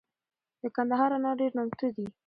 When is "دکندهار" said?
0.63-1.11